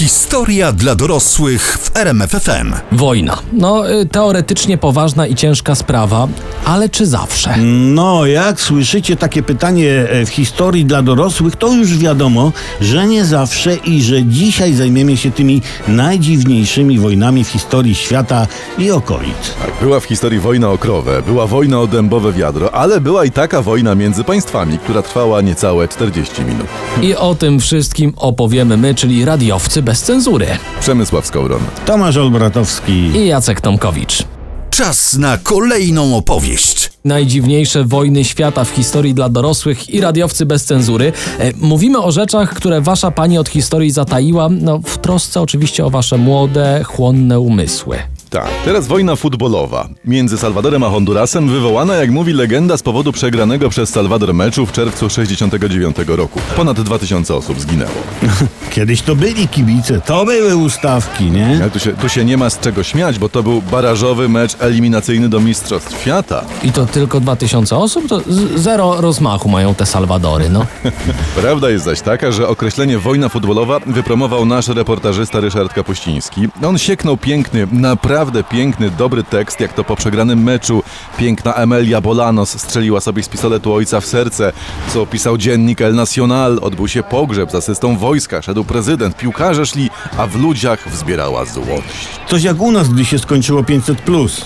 Historia 0.00 0.72
dla 0.72 0.94
dorosłych 0.94 1.78
w 1.78 1.96
RMFFM. 1.96 2.72
Wojna. 2.92 3.38
No, 3.52 3.90
y, 3.90 4.06
teoretycznie 4.06 4.78
poważna 4.78 5.26
i 5.26 5.34
ciężka 5.34 5.74
sprawa, 5.74 6.28
ale 6.64 6.88
czy 6.88 7.06
zawsze? 7.06 7.56
No, 7.94 8.26
jak 8.26 8.60
słyszycie 8.60 9.16
takie 9.16 9.42
pytanie 9.42 9.90
e, 9.90 10.26
w 10.26 10.28
historii 10.28 10.84
dla 10.84 11.02
dorosłych, 11.02 11.56
to 11.56 11.72
już 11.72 11.98
wiadomo, 11.98 12.52
że 12.80 13.06
nie 13.06 13.24
zawsze 13.24 13.76
i 13.76 14.02
że 14.02 14.24
dzisiaj 14.24 14.74
zajmiemy 14.74 15.16
się 15.16 15.30
tymi 15.30 15.62
najdziwniejszymi 15.88 16.98
wojnami 16.98 17.44
w 17.44 17.48
historii 17.48 17.94
świata 17.94 18.46
i 18.78 18.90
okolic. 18.90 19.54
Tak, 19.62 19.72
była 19.82 20.00
w 20.00 20.04
historii 20.04 20.40
wojna 20.40 20.70
o 20.70 20.78
krowę, 20.78 21.22
była 21.26 21.46
wojna 21.46 21.80
o 21.80 21.86
dębowe 21.86 22.32
wiadro, 22.32 22.74
ale 22.74 23.00
była 23.00 23.24
i 23.24 23.30
taka 23.30 23.62
wojna 23.62 23.94
między 23.94 24.24
państwami, 24.24 24.78
która 24.78 25.02
trwała 25.02 25.40
niecałe 25.40 25.88
40 25.88 26.42
minut. 26.42 26.66
I 27.02 27.14
o 27.14 27.34
tym 27.34 27.60
wszystkim 27.60 28.12
opowiemy 28.16 28.76
my, 28.76 28.94
czyli 28.94 29.24
radiowcy 29.24 29.82
bez 29.90 30.02
cenzury. 30.02 30.46
Przemysław 30.80 31.26
Skowron. 31.26 31.60
Tomasz 31.86 32.16
Olbratowski. 32.16 32.92
I 32.92 33.26
Jacek 33.26 33.60
Tomkowicz. 33.60 34.24
Czas 34.70 35.14
na 35.16 35.38
kolejną 35.38 36.16
opowieść. 36.16 36.92
Najdziwniejsze 37.04 37.84
wojny 37.84 38.24
świata 38.24 38.64
w 38.64 38.68
historii 38.70 39.14
dla 39.14 39.28
dorosłych 39.28 39.90
i 39.90 40.00
radiowcy 40.00 40.46
bez 40.46 40.64
cenzury. 40.64 41.12
E, 41.38 41.52
Mówimy 41.56 41.98
o 42.02 42.12
rzeczach, 42.12 42.54
które 42.54 42.80
wasza 42.80 43.10
pani 43.10 43.38
od 43.38 43.48
historii 43.48 43.90
zataiła, 43.90 44.48
no 44.48 44.80
w 44.84 44.98
trosce 44.98 45.40
oczywiście 45.40 45.86
o 45.86 45.90
wasze 45.90 46.16
młode, 46.16 46.82
chłonne 46.84 47.40
umysły. 47.40 47.98
Tak, 48.30 48.48
teraz 48.64 48.86
wojna 48.86 49.16
futbolowa 49.16 49.88
między 50.04 50.38
Salwadorem 50.38 50.82
a 50.82 50.88
Hondurasem, 50.90 51.48
wywołana, 51.48 51.94
jak 51.94 52.10
mówi 52.10 52.32
legenda, 52.32 52.76
z 52.76 52.82
powodu 52.82 53.12
przegranego 53.12 53.68
przez 53.68 53.90
Salwador 53.90 54.34
meczu 54.34 54.66
w 54.66 54.72
czerwcu 54.72 55.10
69 55.10 55.96
roku. 56.06 56.40
Ponad 56.56 56.80
2000 56.80 57.34
osób 57.34 57.60
zginęło. 57.60 57.90
Kiedyś 58.74 59.02
to 59.02 59.16
byli 59.16 59.48
kibice, 59.48 60.00
to 60.00 60.24
były 60.24 60.56
ustawki, 60.56 61.24
nie? 61.30 61.58
Ale 61.60 61.70
tu 61.70 61.78
się, 61.78 61.92
tu 61.92 62.08
się 62.08 62.24
nie 62.24 62.36
ma 62.36 62.50
z 62.50 62.60
czego 62.60 62.82
śmiać, 62.82 63.18
bo 63.18 63.28
to 63.28 63.42
był 63.42 63.62
barażowy 63.62 64.28
mecz 64.28 64.56
eliminacyjny 64.60 65.28
do 65.28 65.40
Mistrzostw 65.40 66.00
Świata. 66.00 66.44
I 66.62 66.72
to 66.72 66.86
tylko 66.86 67.20
2000 67.20 67.76
osób? 67.76 68.08
To 68.08 68.20
z- 68.20 68.60
zero 68.60 69.00
rozmachu 69.00 69.48
mają 69.48 69.74
te 69.74 69.86
Salwadory, 69.86 70.48
no. 70.50 70.66
Prawda 71.40 71.70
jest 71.70 71.84
zaś 71.84 72.00
taka, 72.00 72.32
że 72.32 72.48
określenie 72.48 72.98
wojna 72.98 73.28
futbolowa 73.28 73.78
wypromował 73.86 74.44
nasz 74.46 74.68
reportażysta 74.68 75.40
Ryszard 75.40 75.72
Kapuściński. 75.72 76.48
On 76.66 76.78
sieknął 76.78 77.16
piękny, 77.16 77.68
naprawdę 77.72 78.19
piękny, 78.50 78.90
dobry 78.90 79.22
tekst, 79.22 79.60
jak 79.60 79.72
to 79.72 79.84
po 79.84 79.96
przegranym 79.96 80.42
meczu 80.42 80.82
piękna 81.18 81.54
Emelia 81.54 82.00
Bolanos 82.00 82.60
strzeliła 82.60 83.00
sobie 83.00 83.22
z 83.22 83.28
pistoletu 83.28 83.72
ojca 83.72 84.00
w 84.00 84.06
serce, 84.06 84.52
co 84.88 85.02
opisał 85.02 85.38
dziennik 85.38 85.80
El 85.80 85.94
Nacional. 85.94 86.58
Odbył 86.62 86.88
się 86.88 87.02
pogrzeb 87.02 87.50
z 87.50 87.54
asystą 87.54 87.96
wojska, 87.96 88.42
szedł 88.42 88.64
prezydent, 88.64 89.16
piłkarze 89.16 89.66
szli, 89.66 89.90
a 90.18 90.26
w 90.26 90.36
ludziach 90.36 90.88
wzbierała 90.88 91.44
złość. 91.44 92.08
Coś 92.26 92.42
jak 92.42 92.60
u 92.60 92.72
nas, 92.72 92.88
gdy 92.88 93.04
się 93.04 93.18
skończyło 93.18 93.62
500+. 93.62 93.94
Plus. 93.94 94.44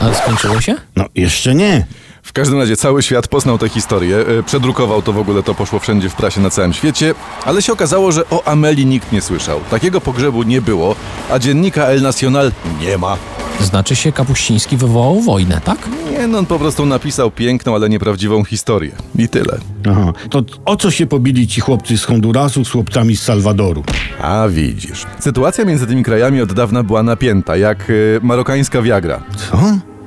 Ale 0.00 0.14
skończyło 0.14 0.60
się? 0.60 0.74
No, 0.96 1.04
jeszcze 1.14 1.54
nie. 1.54 1.86
W 2.26 2.32
każdym 2.32 2.58
razie 2.58 2.76
cały 2.76 3.02
świat 3.02 3.28
poznał 3.28 3.58
tę 3.58 3.68
historię, 3.68 4.16
e, 4.18 4.42
przedrukował 4.42 5.02
to 5.02 5.12
w 5.12 5.18
ogóle, 5.18 5.42
to 5.42 5.54
poszło 5.54 5.78
wszędzie 5.78 6.08
w 6.08 6.14
prasie 6.14 6.40
na 6.40 6.50
całym 6.50 6.72
świecie, 6.72 7.14
ale 7.44 7.62
się 7.62 7.72
okazało, 7.72 8.12
że 8.12 8.30
o 8.30 8.48
Ameli 8.48 8.86
nikt 8.86 9.12
nie 9.12 9.22
słyszał. 9.22 9.60
Takiego 9.70 10.00
pogrzebu 10.00 10.42
nie 10.42 10.60
było, 10.60 10.96
a 11.30 11.38
dziennika 11.38 11.84
El 11.84 12.02
Nacional 12.02 12.52
nie 12.80 12.98
ma. 12.98 13.16
Znaczy 13.60 13.96
się 13.96 14.12
Kapuściński 14.12 14.76
wywołał 14.76 15.20
wojnę, 15.20 15.60
tak? 15.64 15.78
Nie, 16.10 16.26
no 16.26 16.38
on 16.38 16.46
po 16.46 16.58
prostu 16.58 16.86
napisał 16.86 17.30
piękną, 17.30 17.74
ale 17.74 17.88
nieprawdziwą 17.88 18.44
historię. 18.44 18.92
I 19.18 19.28
tyle. 19.28 19.58
Aha. 19.90 20.12
To 20.30 20.42
o 20.64 20.76
co 20.76 20.90
się 20.90 21.06
pobili 21.06 21.48
ci 21.48 21.60
chłopcy 21.60 21.98
z 21.98 22.04
Hondurasu 22.04 22.64
z 22.64 22.70
chłopcami 22.70 23.16
z 23.16 23.22
Salwadoru? 23.22 23.84
A 24.22 24.48
widzisz. 24.48 25.06
Sytuacja 25.20 25.64
między 25.64 25.86
tymi 25.86 26.02
krajami 26.02 26.40
od 26.42 26.52
dawna 26.52 26.82
była 26.82 27.02
napięta, 27.02 27.56
jak 27.56 27.90
y, 27.90 28.20
marokańska 28.22 28.82
wiagra. 28.82 29.22
Co? 29.36 29.58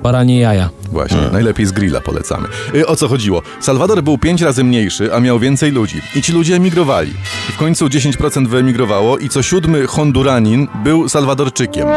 Baranie 0.04 0.40
jaja. 0.40 0.70
Właśnie, 0.92 1.18
najlepiej 1.32 1.66
z 1.66 1.72
grilla 1.72 2.02
polecamy. 2.02 2.48
Y, 2.76 2.88
o 2.88 2.96
co 2.96 3.08
chodziło? 3.08 3.42
Salwador 3.60 4.04
był 4.04 4.18
pięć 4.18 4.42
razy 4.42 4.64
mniejszy, 4.64 5.14
a 5.14 5.20
miał 5.20 5.40
więcej 5.40 5.72
ludzi. 5.72 6.02
I 6.16 6.22
ci 6.22 6.32
ludzie 6.34 6.56
emigrowali. 6.56 7.12
I 7.50 7.52
w 7.52 7.58
końcu 7.58 7.88
10% 7.88 8.48
wyemigrowało 8.48 9.18
i 9.18 9.30
co 9.30 9.42
siódmy 9.42 9.88
Honduranin 9.88 10.68
był 10.84 11.10
Salwadorczykiem. 11.10 11.88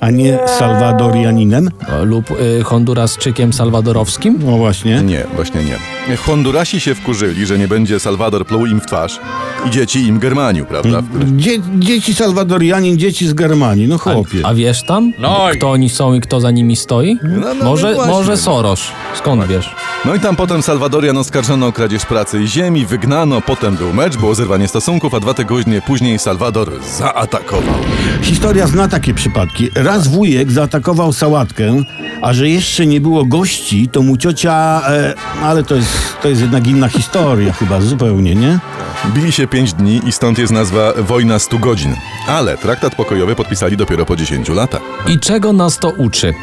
A 0.00 0.10
nie 0.10 0.38
Salwadorianinem? 0.58 1.70
Lub 2.04 2.30
y, 2.30 2.62
Hondurasczykiem 2.64 3.52
salwadorowskim? 3.52 4.38
No 4.44 4.56
właśnie. 4.56 5.02
Nie, 5.02 5.24
właśnie 5.36 5.64
nie. 5.64 5.97
Hondurasi 6.16 6.80
się 6.80 6.94
wkurzyli, 6.94 7.46
że 7.46 7.58
nie 7.58 7.68
będzie 7.68 8.00
Salwador 8.00 8.46
pluł 8.46 8.66
im 8.66 8.80
w 8.80 8.86
twarz 8.86 9.20
i 9.66 9.70
dzieci 9.70 10.06
im 10.06 10.18
Germaniu, 10.18 10.64
prawda? 10.64 11.02
Dzie 11.36 11.58
dzieci 11.78 12.14
Salwadorianin, 12.14 12.98
dzieci 12.98 13.28
z 13.28 13.34
Germanii, 13.34 13.88
no 13.88 13.98
chłopie. 13.98 14.38
A 14.42 14.54
wiesz 14.54 14.82
tam, 14.82 15.12
kto 15.52 15.70
oni 15.70 15.88
są 15.88 16.14
i 16.14 16.20
kto 16.20 16.40
za 16.40 16.50
nimi 16.50 16.76
stoi? 16.76 17.18
No, 17.22 17.54
no, 17.54 17.64
może, 17.64 17.94
no 17.96 18.06
może 18.06 18.36
Soros. 18.36 18.80
Skąd 19.14 19.46
wiesz? 19.46 19.74
No 20.04 20.14
i 20.14 20.20
tam 20.20 20.36
potem 20.36 20.62
Salwadorian 20.62 21.16
oskarżono 21.16 21.66
o 21.66 21.72
kradzież 21.72 22.06
pracy 22.06 22.42
i 22.42 22.48
ziemi, 22.48 22.86
wygnano, 22.86 23.40
potem 23.40 23.76
był 23.76 23.94
mecz, 23.94 24.16
było 24.16 24.34
zerwanie 24.34 24.68
stosunków, 24.68 25.14
a 25.14 25.20
dwa 25.20 25.34
tygodnie 25.34 25.82
później 25.82 26.18
Salwador 26.18 26.72
zaatakował. 26.98 27.74
Historia 28.22 28.66
zna 28.66 28.88
takie 28.88 29.14
przypadki. 29.14 29.68
Raz 29.74 30.08
wujek 30.08 30.52
zaatakował 30.52 31.12
sałatkę, 31.12 31.82
a 32.22 32.32
że 32.32 32.48
jeszcze 32.48 32.86
nie 32.86 33.00
było 33.00 33.24
gości, 33.24 33.88
to 33.92 34.02
mu 34.02 34.16
ciocia... 34.16 34.82
E, 34.88 35.14
ale 35.42 35.62
to 35.62 35.74
jest, 35.74 35.88
to 36.22 36.28
jest 36.28 36.40
jednak 36.40 36.66
inna 36.66 36.88
historia 36.88 37.52
chyba, 37.52 37.80
zupełnie, 37.80 38.34
nie? 38.34 38.58
Bili 39.14 39.32
się 39.32 39.46
pięć 39.46 39.72
dni 39.72 40.00
i 40.06 40.12
stąd 40.12 40.38
jest 40.38 40.52
nazwa 40.52 40.92
Wojna 40.98 41.38
100 41.38 41.58
godzin. 41.58 41.94
Ale 42.28 42.58
traktat 42.58 42.94
pokojowy 42.94 43.34
podpisali 43.34 43.76
dopiero 43.76 44.06
po 44.06 44.16
10 44.16 44.48
latach. 44.48 44.82
I 45.08 45.18
czego 45.18 45.52
nas 45.52 45.78
to 45.78 45.90
uczy? 45.90 46.34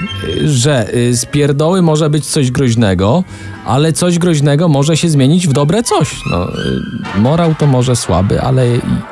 Że 0.45 0.93
y, 0.95 1.15
z 1.15 1.25
pierdoły 1.25 1.81
może 1.81 2.09
być 2.09 2.25
coś 2.25 2.51
groźnego, 2.51 3.23
ale 3.65 3.93
coś 3.93 4.19
groźnego 4.19 4.67
może 4.67 4.97
się 4.97 5.09
zmienić 5.09 5.47
w 5.47 5.53
dobre 5.53 5.83
coś. 5.83 6.15
No, 6.31 6.47
y, 7.17 7.19
morał 7.19 7.55
to 7.55 7.67
może 7.67 7.95
słaby, 7.95 8.41
ale 8.41 8.65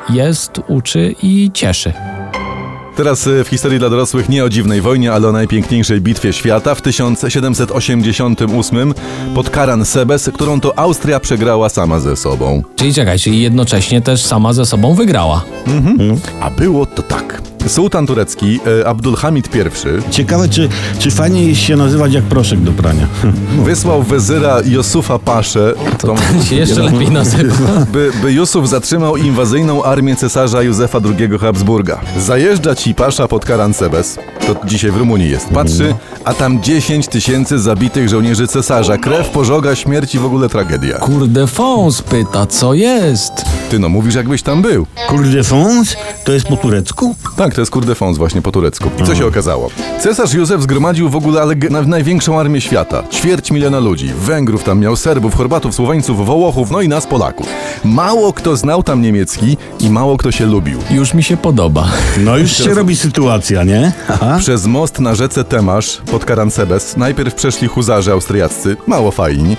jest, 0.08 0.60
uczy 0.68 1.14
i 1.22 1.50
cieszy. 1.54 1.92
Teraz 2.96 3.26
y, 3.26 3.44
w 3.44 3.48
historii 3.48 3.78
dla 3.78 3.90
dorosłych 3.90 4.28
nie 4.28 4.44
o 4.44 4.48
dziwnej 4.48 4.80
wojnie, 4.80 5.12
ale 5.12 5.28
o 5.28 5.32
najpiękniejszej 5.32 6.00
bitwie 6.00 6.32
świata 6.32 6.74
w 6.74 6.82
1788 6.82 8.94
pod 9.34 9.50
Karan 9.50 9.84
Sebes, 9.84 10.30
którą 10.34 10.60
to 10.60 10.78
Austria 10.78 11.20
przegrała 11.20 11.68
sama 11.68 12.00
ze 12.00 12.16
sobą. 12.16 12.62
Czyli 12.76 12.94
czekaj, 12.94 13.18
czyli 13.18 13.42
jednocześnie 13.42 14.00
też 14.00 14.22
sama 14.22 14.52
ze 14.52 14.66
sobą 14.66 14.94
wygrała. 14.94 15.44
A 16.40 16.50
było 16.50 16.86
to 16.86 17.02
tak. 17.02 17.42
Sułtan 17.68 18.06
turecki 18.06 18.60
y, 18.80 18.86
Abdulhamid 18.86 19.48
I 19.56 20.12
Ciekawe, 20.12 20.48
czy, 20.48 20.68
czy 20.98 21.10
fajnie 21.10 21.54
się 21.54 21.76
nazywać 21.76 22.12
jak 22.12 22.24
proszek 22.24 22.60
do 22.60 22.72
prania. 22.72 23.06
wysłał 23.64 24.02
wezyra 24.02 24.56
Josufa 24.66 25.18
Paszę, 25.18 25.74
tą, 25.98 26.14
Się 26.48 26.56
jeszcze 26.56 26.82
lepiej 26.82 27.10
nazywa. 27.10 27.80
by, 27.92 28.10
by 28.22 28.32
Jusuf 28.32 28.68
zatrzymał 28.68 29.16
inwazyjną 29.16 29.84
armię 29.84 30.16
cesarza 30.16 30.62
Józefa 30.62 31.00
II 31.18 31.38
Habsburga. 31.38 32.00
Zajeżdża 32.18 32.74
ci 32.84 32.92
Pasza 32.92 33.26
pod 33.26 33.44
Karansebes, 33.44 34.18
to 34.46 34.56
dzisiaj 34.64 34.90
w 34.90 34.96
Rumunii 34.96 35.30
jest, 35.30 35.48
patrzy, 35.48 35.94
a 36.24 36.34
tam 36.34 36.62
10 36.62 37.08
tysięcy 37.08 37.58
zabitych 37.58 38.08
żołnierzy 38.08 38.46
cesarza, 38.46 38.98
krew, 38.98 39.28
pożoga, 39.28 39.74
śmierć 39.74 40.14
i 40.14 40.18
w 40.18 40.24
ogóle 40.24 40.48
tragedia. 40.48 40.98
Kurde 40.98 41.46
Fons 41.46 42.02
pyta, 42.02 42.46
co 42.46 42.74
jest? 42.74 43.32
Ty 43.70 43.78
no 43.78 43.88
mówisz 43.88 44.14
jakbyś 44.14 44.42
tam 44.42 44.62
był. 44.62 44.86
Cour 45.08 45.26
de 45.28 45.44
France? 45.44 45.96
To 46.24 46.32
jest 46.32 46.46
po 46.46 46.56
turecku? 46.56 47.14
Tak, 47.36 47.54
to 47.54 47.60
jest 47.60 47.72
Kurde 47.72 47.94
Fons 47.94 48.18
właśnie 48.18 48.42
po 48.42 48.52
turecku. 48.52 48.90
I 49.00 49.02
co 49.04 49.14
się 49.14 49.26
okazało? 49.26 49.70
Cesarz 50.00 50.34
Józef 50.34 50.62
zgromadził 50.62 51.08
w 51.10 51.16
ogóle 51.16 51.42
ale, 51.42 51.54
na, 51.70 51.82
największą 51.82 52.40
armię 52.40 52.60
świata. 52.60 53.02
Ćwierć 53.12 53.50
miliona 53.50 53.78
ludzi. 53.78 54.10
Węgrów 54.18 54.64
tam 54.64 54.78
miał, 54.80 54.96
Serbów, 54.96 55.34
Chorwatów, 55.34 55.74
Słoweńców, 55.74 56.26
Wołochów, 56.26 56.70
no 56.70 56.80
i 56.80 56.88
nas 56.88 57.06
Polaków. 57.06 57.46
Mało 57.84 58.32
kto 58.32 58.56
znał 58.56 58.82
tam 58.82 59.02
niemiecki 59.02 59.56
i 59.80 59.90
mało 59.90 60.16
kto 60.16 60.32
się 60.32 60.46
lubił. 60.46 60.78
Już 60.90 61.14
mi 61.14 61.22
się 61.22 61.36
podoba. 61.36 61.88
No 62.18 62.36
już 62.36 62.56
się 62.56 62.74
robi 62.74 62.96
sytuacja, 62.96 63.64
nie? 63.64 63.92
Aha. 64.08 64.33
Przez 64.38 64.66
most 64.66 65.00
na 65.00 65.14
rzece 65.14 65.44
Temasz 65.44 66.02
pod 66.10 66.24
Karansebes 66.24 66.96
najpierw 66.96 67.34
przeszli 67.34 67.68
huzarze 67.68 68.12
austriaccy, 68.12 68.76
mało 68.86 69.10
fajni. 69.10 69.56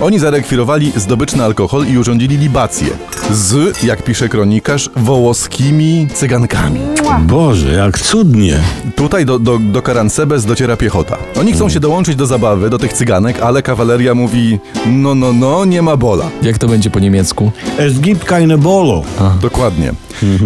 Oni 0.00 0.18
zarekwirowali 0.18 0.92
zdobyczny 0.96 1.44
alkohol 1.44 1.86
i 1.86 1.98
urządzili 1.98 2.36
libację 2.36 2.88
z, 3.30 3.82
jak 3.82 4.02
pisze 4.02 4.28
kronikarz, 4.28 4.90
wołoskimi 4.96 6.08
cygankami. 6.14 6.80
Boże, 7.20 7.72
jak 7.72 7.98
cudnie. 7.98 8.60
Tutaj 8.96 9.26
do, 9.26 9.38
do, 9.38 9.58
do 9.58 9.82
Karansebes 9.82 10.44
dociera 10.44 10.76
piechota. 10.76 11.16
Oni 11.40 11.52
chcą 11.52 11.68
się 11.68 11.80
dołączyć 11.80 12.16
do 12.16 12.26
zabawy, 12.26 12.70
do 12.70 12.78
tych 12.78 12.92
cyganek, 12.92 13.40
ale 13.40 13.62
kawaleria 13.62 14.14
mówi 14.14 14.58
no, 14.86 15.14
no, 15.14 15.32
no, 15.32 15.64
nie 15.64 15.82
ma 15.82 15.96
bola. 15.96 16.24
Jak 16.42 16.58
to 16.58 16.68
będzie 16.68 16.90
po 16.90 17.00
niemiecku? 17.00 17.52
Es 17.78 18.00
gibt 18.00 18.24
keine 18.24 18.58
Bolo. 18.58 19.02
Dokładnie. 19.42 19.92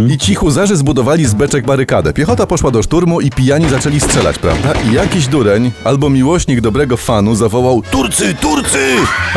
I 0.09 0.19
ci 0.19 0.35
huzarze 0.35 0.77
zbudowali 0.77 1.27
z 1.27 1.35
beczek 1.35 1.67
barykadę. 1.67 2.13
Piechota 2.13 2.47
poszła 2.47 2.71
do 2.71 2.83
szturmu 2.83 3.21
i 3.21 3.31
pijani 3.31 3.67
zaczęli 3.73 4.01
strzelać, 4.01 4.39
prawda? 4.39 4.73
I 4.91 4.93
jakiś 4.93 5.27
dureń 5.27 5.73
albo 5.85 6.11
miłośnik 6.11 6.61
dobrego 6.61 6.97
fanu 6.97 7.35
zawołał 7.35 7.83
Turcy, 7.91 8.35
Turcy! 8.35 8.79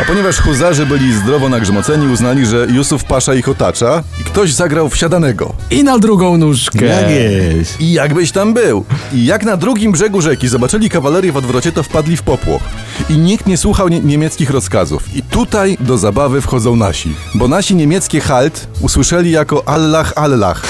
A 0.00 0.04
ponieważ 0.04 0.40
huzarzy 0.40 0.86
byli 0.86 1.12
zdrowo 1.12 1.48
nagrzmoceni, 1.48 2.12
uznali, 2.12 2.46
że 2.46 2.66
Jusuf 2.70 3.04
Pasza 3.04 3.34
ich 3.34 3.48
otacza 3.48 4.02
i 4.20 4.24
ktoś 4.24 4.52
zagrał 4.52 4.88
wsiadanego. 4.88 5.52
I 5.70 5.84
na 5.84 5.98
drugą 5.98 6.36
nóżkę. 6.36 6.84
Jak 6.86 7.10
jest? 7.10 7.80
I 7.80 7.92
jakbyś 7.92 8.32
tam 8.32 8.54
był. 8.54 8.84
I 9.12 9.26
jak 9.26 9.44
na 9.44 9.56
drugim 9.56 9.92
brzegu 9.92 10.20
rzeki 10.20 10.48
zobaczyli 10.48 10.90
kawalerię 10.90 11.32
w 11.32 11.36
odwrocie, 11.36 11.72
to 11.72 11.82
wpadli 11.82 12.16
w 12.16 12.22
popłoch. 12.22 12.62
I 13.10 13.18
nikt 13.18 13.46
nie 13.46 13.56
słuchał 13.56 13.88
nie 13.88 14.00
niemieckich 14.00 14.50
rozkazów. 14.50 15.16
I 15.16 15.22
tutaj 15.22 15.76
do 15.80 15.98
zabawy 15.98 16.40
wchodzą 16.40 16.76
nasi. 16.76 17.14
Bo 17.34 17.48
nasi 17.48 17.74
niemieckie 17.74 18.20
halt 18.20 18.68
usłyszeli 18.80 19.30
jako 19.30 19.68
Allah, 19.68 20.12
Allah. 20.16 20.62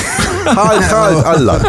Halt, 0.54 0.82
halt, 0.84 1.26
Allah. 1.26 1.60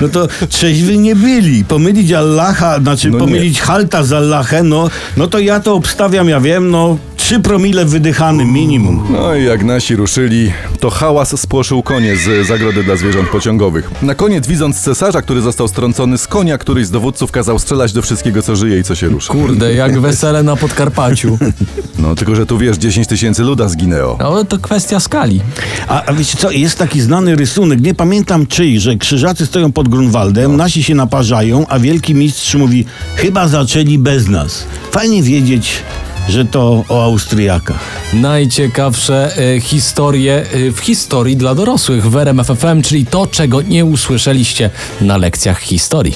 No 0.00 0.08
to 0.08 0.28
trzeźwi 0.48 0.98
nie 0.98 1.16
byli. 1.16 1.64
Pomylić 1.64 2.12
Allaha, 2.12 2.78
znaczy 2.80 3.08
No 3.10 3.14
nie. 3.14 3.20
pomylić 3.20 3.60
halta 3.60 4.02
z 4.04 4.12
Allahem, 4.12 4.68
no, 4.68 4.88
no 5.16 5.26
to 5.26 5.38
ja 5.38 5.60
to 5.60 5.74
obstawiam, 5.74 6.28
ja 6.28 6.40
wiem, 6.40 6.70
no 6.70 6.96
3 7.30 7.40
promile 7.40 7.84
wydychany 7.84 8.44
minimum. 8.44 9.06
No 9.10 9.34
i 9.34 9.44
jak 9.44 9.64
nasi 9.64 9.96
ruszyli, 9.96 10.52
to 10.80 10.90
hałas 10.90 11.40
spłoszył 11.40 11.82
konie 11.82 12.16
z 12.16 12.46
zagrody 12.46 12.84
dla 12.84 12.96
zwierząt 12.96 13.28
pociągowych. 13.28 13.90
Na 14.02 14.14
koniec, 14.14 14.46
widząc 14.46 14.80
cesarza, 14.80 15.22
który 15.22 15.40
został 15.40 15.68
strącony 15.68 16.18
z 16.18 16.26
konia, 16.26 16.58
któryś 16.58 16.86
z 16.86 16.90
dowódców 16.90 17.30
kazał 17.30 17.58
strzelać 17.58 17.92
do 17.92 18.02
wszystkiego, 18.02 18.42
co 18.42 18.56
żyje 18.56 18.78
i 18.78 18.84
co 18.84 18.94
się 18.94 19.08
rusza. 19.08 19.32
Kurde, 19.32 19.74
jak 19.74 20.00
wesele 20.00 20.42
na 20.42 20.56
Podkarpaciu. 20.56 21.38
No 21.98 22.14
tylko, 22.14 22.34
że 22.34 22.46
tu 22.46 22.58
wiesz, 22.58 22.76
10 22.76 23.06
tysięcy 23.06 23.42
luda 23.42 23.68
zginęło. 23.68 24.18
No 24.20 24.44
to 24.44 24.58
kwestia 24.58 25.00
skali. 25.00 25.40
A, 25.88 26.04
a 26.04 26.12
wiecie 26.12 26.36
co, 26.38 26.50
jest 26.50 26.78
taki 26.78 27.00
znany 27.00 27.36
rysunek, 27.36 27.80
nie 27.80 27.94
pamiętam 27.94 28.46
czyj, 28.46 28.80
że 28.80 28.96
krzyżacy 28.96 29.46
stoją 29.46 29.72
pod 29.72 29.88
Grunwaldem, 29.88 30.56
nasi 30.56 30.82
się 30.82 30.94
naparzają, 30.94 31.66
a 31.68 31.78
wielki 31.78 32.14
mistrz 32.14 32.54
mówi, 32.54 32.84
chyba 33.14 33.48
zaczęli 33.48 33.98
bez 33.98 34.28
nas. 34.28 34.64
Fajnie 34.90 35.22
wiedzieć, 35.22 35.82
że 36.30 36.44
to 36.44 36.84
o 36.88 37.04
Austriakach. 37.04 37.80
Najciekawsze 38.14 39.36
e, 39.36 39.60
historie 39.60 40.44
e, 40.52 40.70
w 40.70 40.78
historii 40.78 41.36
dla 41.36 41.54
dorosłych 41.54 42.10
w 42.10 42.16
RMF 42.16 42.46
FM, 42.46 42.82
czyli 42.82 43.06
to, 43.06 43.26
czego 43.26 43.62
nie 43.62 43.84
usłyszeliście 43.84 44.70
na 45.00 45.16
lekcjach 45.16 45.60
historii. 45.60 46.14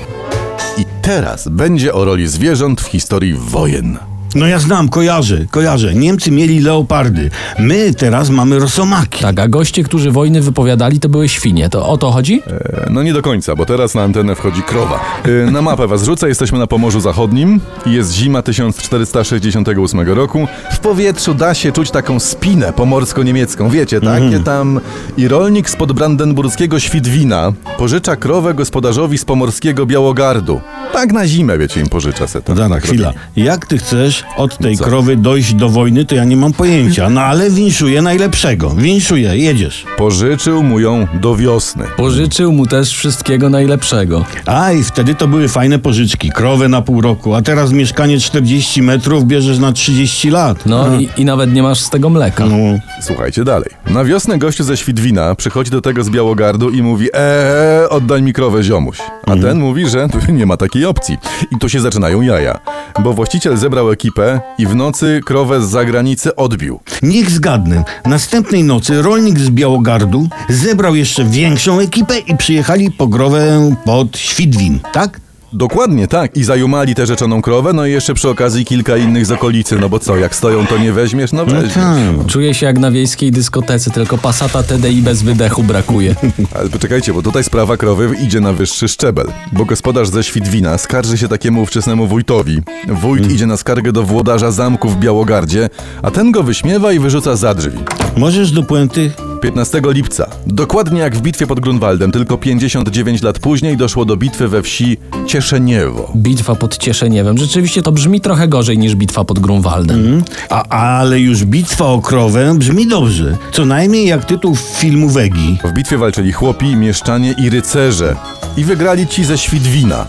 I 0.79 0.85
teraz 1.03 1.49
będzie 1.49 1.95
o 1.95 2.05
roli 2.05 2.29
zwierząt 2.29 2.81
w 2.81 2.87
historii 2.87 3.35
wojen. 3.35 3.99
No 4.35 4.47
ja 4.47 4.59
znam, 4.59 4.89
kojarzę, 4.89 5.47
kojarzę. 5.51 5.95
Niemcy 5.95 6.31
mieli 6.31 6.61
leopardy. 6.61 7.31
My 7.59 7.95
teraz 7.95 8.31
mamy 8.31 8.59
rosomaki. 8.59 9.23
Tak, 9.23 9.39
a 9.39 9.49
goście, 9.49 9.83
którzy 9.83 10.11
wojny 10.11 10.41
wypowiadali, 10.41 11.01
to 11.01 11.09
były 11.09 11.29
świnie. 11.29 11.69
To 11.69 11.89
o 11.89 11.99
to 11.99 12.11
chodzi? 12.11 12.43
E, 12.47 12.87
No 12.91 13.03
nie 13.03 13.13
do 13.13 13.23
końca, 13.23 13.57
bo 13.57 13.67
teraz 13.67 13.95
na 13.95 14.03
antenę 14.03 14.35
wchodzi 14.35 14.63
krowa. 14.63 15.01
E, 15.47 15.51
Na 15.51 15.63
mapę 15.63 15.87
was 15.87 16.03
rzucę, 16.05 16.29
jesteśmy 16.29 16.59
na 16.59 16.67
Pomorzu 16.67 17.01
Zachodnim. 17.01 17.61
Jest 17.87 18.13
zima 18.13 18.43
1468 18.43 20.01
roku. 20.01 20.47
W 20.73 20.79
powietrzu 20.79 21.35
da 21.35 21.55
się 21.55 21.73
czuć 21.73 21.91
taką 21.91 22.21
spinę 22.21 22.73
pomorsko-niemiecką, 22.73 23.71
wiecie, 23.71 24.01
takie 24.01 24.41
tam... 24.41 24.81
I 25.17 25.29
rolnik 25.29 25.71
spod 25.71 25.93
brandenburskiego 25.93 26.81
Świdwina 26.81 27.53
pożycza 27.79 28.17
krowę 28.17 28.55
gospodarzowi 28.55 29.19
z 29.19 29.25
pomorskiego 29.25 29.87
Białogardu. 29.87 30.61
Tak 30.93 31.13
na 31.13 31.27
zimę, 31.29 31.59
wiecie, 31.59 31.81
im 31.81 31.89
pożycza 31.89 32.27
se. 32.27 32.41
Dana, 32.57 32.81
chwila. 32.81 33.13
Jak 33.37 33.67
ty 33.67 33.79
chcesz 33.79 34.24
od 34.37 34.59
tej 34.59 34.77
Co? 34.77 34.85
krowy 34.85 35.17
dojść 35.17 35.55
do 35.55 35.69
wojny, 35.69 36.05
to 36.05 36.15
ja 36.15 36.25
nie 36.25 36.37
mam 36.37 36.53
pojęcia. 36.53 37.11
No 37.11 37.21
ale 37.21 37.51
winszuję 37.51 38.03
najlepszego. 38.03 38.71
Winszuję, 38.71 39.37
jedziesz. 39.37 39.85
Pożyczył 39.97 40.63
mu 40.63 40.81
ją 40.81 41.07
do 41.21 41.37
wiosny. 41.37 41.85
Pożyczył 41.97 42.53
mu 42.53 42.67
też 42.67 42.91
wszystkiego 42.97 43.51
najlepszego. 43.51 44.25
A 44.47 44.73
i 44.73 44.83
wtedy 44.83 45.15
to 45.15 45.29
były 45.29 45.49
fajne 45.49 45.79
pożyczki. 45.79 46.31
Krowę 46.31 46.69
na 46.69 46.83
pół 46.83 47.01
roku, 47.01 47.35
a 47.35 47.43
teraz 47.43 47.73
mieszkanie 47.73 48.19
40 48.21 48.83
metrów 48.83 49.25
bierzesz 49.25 49.59
na 49.59 49.73
30 49.73 50.31
lat. 50.31 50.67
No 50.67 51.01
i, 51.01 51.09
i 51.17 51.25
nawet 51.25 51.53
nie 51.53 51.63
masz 51.63 51.81
z 51.81 51.91
tego 51.91 52.11
mleka. 52.11 52.47
no. 52.47 52.57
Słuchajcie 53.03 53.45
dalej. 53.45 53.69
Na 53.91 54.05
wiosnę 54.05 54.39
gościu 54.39 54.65
ze 54.65 54.77
Świdwina 54.77 55.35
przychodzi 55.35 55.71
do 55.71 55.81
tego 55.81 56.05
z 56.05 56.11
Białogardu 56.11 56.71
i 56.71 56.83
mówi 56.83 57.09
eee, 57.15 57.89
oddaj 57.91 58.23
mi 58.23 58.33
krowę 58.33 58.63
ziomuś. 58.63 58.99
A 59.27 59.37
ten 59.37 59.59
mówi, 59.59 59.89
że 59.89 60.09
nie 60.29 60.47
ma 60.47 60.57
takiej 60.57 60.85
opcji. 60.85 61.17
I 61.51 61.59
tu 61.59 61.69
się 61.69 61.81
zaczynają 61.81 62.21
jaja. 62.21 62.61
Bo 63.03 63.13
właściciel 63.13 63.57
zebrał 63.57 63.91
ekipę 63.93 64.14
i 64.59 64.67
w 64.67 64.75
nocy 64.75 65.21
krowę 65.25 65.63
z 65.63 65.71
zagranicy 65.71 66.37
odbił. 66.37 66.81
Niech 67.03 67.31
zgadnę. 67.31 67.85
Następnej 68.07 68.65
nocy 68.65 69.03
rolnik 69.03 69.39
z 69.39 69.51
Białogardu 69.51 70.29
zebrał 70.49 70.95
jeszcze 70.95 71.25
większą 71.25 71.79
ekipę 71.81 72.19
i 72.19 72.37
przyjechali 72.37 72.91
po 72.91 73.07
growę 73.07 73.75
pod 73.85 74.19
Świdwin, 74.19 74.81
tak? 74.93 75.24
Dokładnie 75.59 76.09
tak. 76.09 76.37
I 76.37 76.45
zajumali 76.45 76.95
tę 76.95 77.07
rzeczoną 77.07 77.43
krowę, 77.43 77.73
no 77.73 77.87
i 77.87 77.93
jeszcze 77.93 78.15
przy 78.15 78.29
okazji 78.29 78.65
kilka 78.65 78.97
innych 78.97 79.27
z 79.27 79.31
okolicy. 79.33 79.77
No 79.81 79.89
bo 79.89 79.99
co, 79.99 80.17
jak 80.17 80.37
stoją, 80.37 80.67
to 80.67 80.79
nie 80.79 80.93
weźmiesz? 80.93 81.33
No 81.33 81.45
No 81.47 81.55
weźmiesz. 81.55 81.75
tak. 81.75 82.27
Czuję 82.27 82.55
się 82.55 82.67
jak 82.67 82.79
na 82.79 82.91
wiejskiej 82.91 83.33
dyskotece, 83.33 83.91
tylko 83.91 84.19
pasata 84.19 84.63
TDI 84.63 85.03
bez 85.03 85.23
wydechu 85.23 85.63
brakuje. 85.63 86.15
Ale 86.59 86.69
poczekajcie, 86.69 87.13
bo 87.13 87.23
tutaj 87.23 87.45
sprawa 87.45 87.77
krowy 87.77 88.11
idzie 88.23 88.41
na 88.41 88.53
wyższy 88.53 88.89
szczebel. 88.89 89.27
Bo 89.53 89.65
gospodarz 89.65 90.09
ze 90.09 90.25
Świdwina 90.25 90.79
skarży 90.79 91.19
się 91.19 91.29
takiemu 91.29 91.63
ówczesnemu 91.63 92.07
wójtowi. 92.07 92.59
Wójt 92.89 93.33
idzie 93.33 93.47
na 93.47 93.57
skargę 93.57 93.93
do 93.93 94.03
włodarza 94.03 94.51
zamku 94.51 94.89
w 94.89 94.97
Białogardzie, 94.97 95.69
a 96.03 96.11
ten 96.11 96.33
go 96.33 96.43
wyśmiewa 96.43 96.93
i 96.93 96.99
wyrzuca 96.99 97.37
za 97.37 97.55
drzwi. 97.55 97.79
Możesz 98.17 98.51
do 98.53 98.63
puenty? 98.63 99.11
15 99.45 99.83
lipca. 99.85 100.27
Dokładnie 100.47 101.01
jak 101.01 101.17
w 101.17 101.21
bitwie 101.21 101.47
pod 101.47 101.61
Grunwaldem, 101.61 102.13
tylko 102.13 102.39
59 102.39 103.23
lat 103.23 103.39
później 103.39 103.77
doszło 103.77 104.05
do 104.05 104.17
bitwy 104.17 104.49
we 104.49 104.63
wsi 104.63 104.97
Cieszeniewo. 105.27 106.13
Bitwa 106.17 106.55
pod 106.55 106.79
Cieszeniewem. 106.79 107.39
Rzeczywiście 107.39 107.83
to 107.83 107.93
brzmi 107.93 108.21
trochę 108.21 108.49
gorzej 108.49 108.79
niż 108.79 108.95
bitwa 108.95 109.25
pod 109.25 109.39
Grunwaldem. 109.39 110.25
A, 110.49 110.63
ale 110.69 111.21
już 111.21 111.45
bitwa 111.45 111.85
o 111.85 112.01
krowę 112.01 112.55
brzmi 112.59 112.87
dobrze. 112.87 113.37
Co 113.53 113.65
najmniej 113.65 114.07
jak 114.07 114.25
tytuł 114.25 114.57
filmu 114.57 115.09
Wegi. 115.09 115.59
W 115.65 115.73
bitwie 115.73 115.99
walczyli 115.99 116.33
chłopi, 116.33 116.77
mieszczanie 116.77 117.35
i 117.39 117.51
rycerze. 117.51 118.17
I 118.57 118.65
wygrali 118.65 119.07
ci 119.07 119.25
ze 119.25 119.39
Świdwina. 119.39 120.07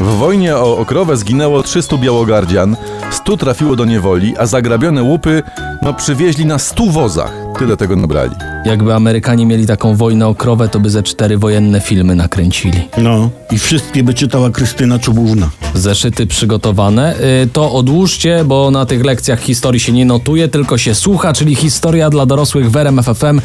W 0.00 0.16
wojnie 0.16 0.56
o, 0.56 0.78
o 0.78 0.84
krowę 0.84 1.16
zginęło 1.16 1.62
300 1.62 1.96
białogardzian, 1.96 2.76
100 3.10 3.36
trafiło 3.36 3.76
do 3.76 3.84
niewoli, 3.84 4.34
a 4.38 4.46
zagrabione 4.46 5.02
łupy 5.02 5.42
no, 5.82 5.94
przywieźli 5.94 6.46
na 6.46 6.58
100 6.58 6.86
wozach. 6.86 7.45
Tyle 7.58 7.76
tego 7.76 7.96
nabrali. 7.96 8.30
Jakby 8.64 8.94
Amerykanie 8.94 9.46
mieli 9.46 9.66
taką 9.66 9.96
wojnę 9.96 10.26
o 10.26 10.34
krowę, 10.34 10.68
to 10.68 10.80
by 10.80 10.90
ze 10.90 11.02
cztery 11.02 11.38
wojenne 11.38 11.80
filmy 11.80 12.14
nakręcili. 12.14 12.88
No 12.98 13.30
i 13.52 13.58
wszystkie 13.58 14.02
by 14.02 14.14
czytała 14.14 14.50
Krystyna 14.50 14.98
Czubówna. 14.98 15.50
Zeszyty 15.74 16.26
przygotowane. 16.26 17.14
Y, 17.44 17.48
To 17.52 17.72
odłóżcie, 17.72 18.44
bo 18.44 18.70
na 18.70 18.86
tych 18.86 19.04
lekcjach 19.04 19.40
historii 19.40 19.80
się 19.80 19.92
nie 19.92 20.04
notuje, 20.04 20.48
tylko 20.48 20.78
się 20.78 20.94
słucha, 20.94 21.32
czyli 21.32 21.54
historia 21.54 22.10
dla 22.10 22.26
dorosłych 22.26 22.70
w 22.70 22.76
RMF 22.76 23.06
FM 23.06 23.40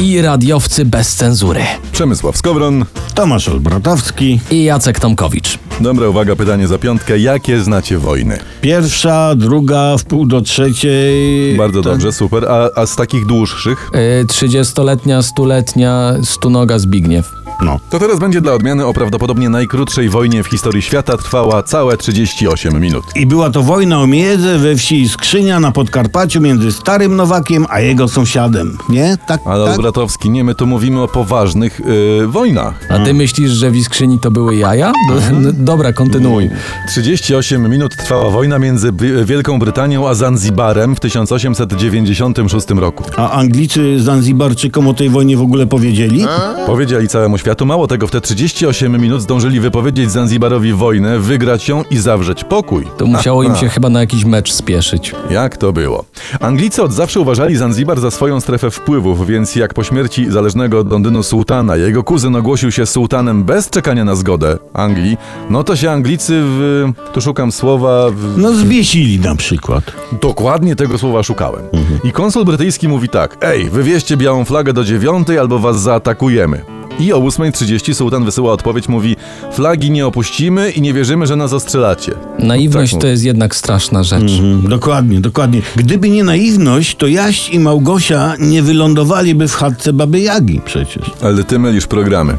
i 0.00 0.22
radiowcy 0.22 0.84
bez 0.84 1.14
cenzury. 1.14 1.60
Przemysław 1.92 2.36
Skowron. 2.36 2.84
Tomasz 3.14 3.48
Olbratowski. 3.48 4.40
I 4.50 4.64
Jacek 4.64 5.00
Tomkowicz. 5.00 5.58
Dobra, 5.80 6.08
uwaga, 6.08 6.36
pytanie 6.36 6.66
za 6.68 6.78
piątkę. 6.78 7.18
Jakie 7.18 7.60
znacie 7.60 7.98
wojny? 7.98 8.38
Pierwsza, 8.60 9.34
druga, 9.36 9.96
w 9.98 10.04
pół 10.04 10.26
do 10.26 10.40
trzeciej. 10.40 11.56
Bardzo 11.56 11.82
dobrze, 11.82 12.12
super. 12.12 12.44
A, 12.48 12.70
a 12.80 12.86
z 12.86 12.96
takich 12.96 13.26
dłuższych? 13.26 13.90
Y, 14.22 14.26
Trzydziestoletnia, 14.26 15.22
stuletnia, 15.22 16.14
stunoga 16.22 16.78
Zbigniew. 16.78 17.43
No. 17.64 17.80
To 17.90 17.98
teraz 17.98 18.18
będzie 18.18 18.40
dla 18.40 18.52
odmiany 18.52 18.86
o 18.86 18.92
prawdopodobnie 18.94 19.48
najkrótszej 19.48 20.08
wojnie 20.08 20.42
w 20.42 20.46
historii 20.46 20.82
świata. 20.82 21.16
Trwała 21.16 21.62
całe 21.62 21.96
38 21.96 22.80
minut. 22.80 23.04
I 23.14 23.26
była 23.26 23.50
to 23.50 23.62
wojna 23.62 24.00
o 24.00 24.06
miedzę 24.06 24.58
we 24.58 24.76
wsi 24.76 25.08
Skrzynia 25.08 25.60
na 25.60 25.72
Podkarpaciu 25.72 26.40
między 26.40 26.72
Starym 26.72 27.16
Nowakiem 27.16 27.66
a 27.70 27.80
jego 27.80 28.08
sąsiadem. 28.08 28.78
Nie? 28.88 29.16
Tak, 29.26 29.40
Ale 29.46 29.66
tak? 29.66 29.74
Obratowski, 29.78 30.30
nie, 30.30 30.44
my 30.44 30.54
tu 30.54 30.66
mówimy 30.66 31.00
o 31.02 31.08
poważnych 31.08 31.80
yy, 32.20 32.26
wojnach. 32.26 32.74
A 32.88 32.98
ty 32.98 33.14
myślisz, 33.14 33.50
że 33.50 33.70
w 33.70 33.76
Iskrzyni 33.76 34.18
to 34.18 34.30
były 34.30 34.56
jaja? 34.56 34.92
Do, 35.08 35.18
n- 35.36 35.54
dobra, 35.64 35.92
kontynuuj. 35.92 36.50
38 36.88 37.70
minut 37.70 37.96
trwała 37.96 38.30
wojna 38.30 38.58
między 38.58 38.92
Wi- 38.92 39.24
Wielką 39.24 39.58
Brytanią 39.58 40.08
a 40.08 40.14
Zanzibarem 40.14 40.96
w 40.96 41.00
1896 41.00 42.70
roku. 42.70 43.04
A 43.16 43.30
Anglicy 43.30 44.02
Zanzibarczykom 44.02 44.88
o 44.88 44.94
tej 44.94 45.10
wojnie 45.10 45.36
w 45.36 45.42
ogóle 45.42 45.66
powiedzieli? 45.66 46.26
Powiedzieli 46.66 47.08
całemu 47.08 47.38
światu, 47.38 47.53
mało 47.62 47.86
tego, 47.86 48.06
w 48.06 48.10
te 48.10 48.20
38 48.20 49.00
minut 49.00 49.22
zdążyli 49.22 49.60
wypowiedzieć 49.60 50.10
Zanzibarowi 50.10 50.72
wojnę, 50.72 51.18
wygrać 51.18 51.68
ją 51.68 51.82
i 51.90 51.96
zawrzeć 51.96 52.44
pokój. 52.44 52.86
To 52.96 53.06
musiało 53.06 53.42
im 53.42 53.56
się 53.56 53.68
chyba 53.68 53.88
na 53.88 54.00
jakiś 54.00 54.24
mecz 54.24 54.52
spieszyć. 54.52 55.12
Jak 55.30 55.56
to 55.56 55.72
było? 55.72 56.04
Anglicy 56.40 56.82
od 56.82 56.92
zawsze 56.92 57.20
uważali 57.20 57.56
Zanzibar 57.56 58.00
za 58.00 58.10
swoją 58.10 58.40
strefę 58.40 58.70
wpływów, 58.70 59.26
więc 59.26 59.56
jak 59.56 59.74
po 59.74 59.84
śmierci 59.84 60.30
zależnego 60.30 60.78
od 60.78 60.90
Londynu 60.90 61.22
sułtana 61.22 61.76
jego 61.76 62.02
kuzyn 62.04 62.36
ogłosił 62.36 62.72
się 62.72 62.86
sułtanem 62.86 63.44
bez 63.44 63.70
czekania 63.70 64.04
na 64.04 64.14
zgodę 64.14 64.58
Anglii, 64.72 65.16
no 65.50 65.64
to 65.64 65.76
się 65.76 65.90
Anglicy 65.90 66.40
w... 66.42 66.92
tu 67.12 67.20
szukam 67.20 67.52
słowa... 67.52 68.10
W, 68.10 68.38
No 68.38 68.52
zbiesili 68.54 69.20
na 69.20 69.34
przykład. 69.34 69.84
Dokładnie 70.22 70.76
tego 70.76 70.98
słowa 70.98 71.22
szukałem. 71.22 71.62
I 72.04 72.12
konsul 72.12 72.44
brytyjski 72.44 72.88
mówi 72.88 73.08
tak: 73.08 73.36
Ej, 73.40 73.70
wywieźcie 73.70 74.16
białą 74.16 74.44
flagę 74.44 74.72
do 74.72 74.84
dziewiątej 74.84 75.38
albo 75.38 75.58
was 75.58 75.80
zaatakujemy. 75.80 76.73
I 77.00 77.12
o 77.12 77.20
8.30 77.20 77.94
sułtan 77.94 78.24
wysyła 78.24 78.52
odpowiedź, 78.52 78.88
mówi 78.88 79.16
flagi 79.52 79.90
nie 79.90 80.06
opuścimy 80.06 80.70
i 80.70 80.80
nie 80.80 80.92
wierzymy, 80.94 81.26
że 81.26 81.36
nas 81.36 81.52
ostrzelacie. 81.52 82.12
Naiwność 82.38 82.92
Tak 82.92 83.00
to 83.00 83.06
jest 83.06 83.24
jednak 83.24 83.56
straszna 83.56 84.02
rzecz. 84.02 84.22
Mhm, 84.22 84.68
dokładnie, 84.68 85.20
dokładnie. 85.20 85.62
Gdyby 85.76 86.10
nie 86.10 86.24
naiwność, 86.24 86.96
to 86.96 87.06
Jaś 87.06 87.50
i 87.50 87.58
Małgosia 87.58 88.34
nie 88.38 88.62
wylądowaliby 88.62 89.48
w 89.48 89.54
chatce 89.54 89.92
Baby 89.92 90.20
Jagi 90.20 90.60
przecież. 90.64 91.10
Ale 91.22 91.44
ty 91.44 91.58
mylisz 91.58 91.86
programy. 91.86 92.36